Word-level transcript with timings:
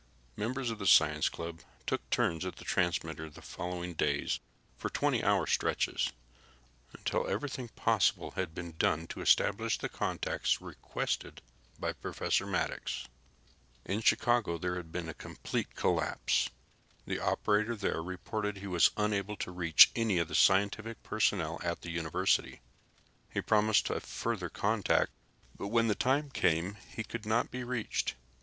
Members 0.35 0.71
of 0.71 0.79
the 0.79 0.87
science 0.87 1.29
club 1.29 1.59
took 1.85 2.09
turns 2.09 2.43
at 2.43 2.55
the 2.55 2.65
transmitter 2.65 3.29
the 3.29 3.39
following 3.43 3.93
days 3.93 4.39
for 4.75 4.89
20 4.89 5.23
hour 5.23 5.45
stretches, 5.45 6.11
until 6.93 7.27
everything 7.27 7.67
possible 7.69 8.31
had 8.31 8.55
been 8.55 8.71
done 8.79 9.05
to 9.05 9.21
establish 9.21 9.77
the 9.77 9.87
contacts 9.89 10.59
requested 10.59 11.43
by 11.79 11.93
Professor 11.93 12.47
Maddox. 12.47 13.05
In 13.85 14.01
Chicago 14.01 14.57
there 14.57 14.71
appeared 14.73 14.85
to 14.85 14.87
have 14.87 14.91
been 14.91 15.09
a 15.09 15.13
complete 15.13 15.75
collapse. 15.75 16.49
The 17.05 17.19
operator 17.19 17.75
there 17.75 18.01
reported 18.01 18.57
he 18.57 18.65
was 18.65 18.89
unable 18.97 19.35
to 19.35 19.51
reach 19.51 19.91
any 19.95 20.17
of 20.17 20.29
the 20.29 20.33
scientific 20.33 21.03
personnel 21.03 21.61
at 21.63 21.81
the 21.83 21.91
university. 21.91 22.61
He 23.31 23.39
promised 23.39 23.91
a 23.91 23.99
further 23.99 24.49
contact, 24.49 25.11
but 25.55 25.67
when 25.67 25.89
the 25.89 25.93
time 25.93 26.31
came 26.31 26.77
he 26.91 27.03
could 27.03 27.27
not 27.27 27.51
be 27.51 27.63
reached. 27.63 28.15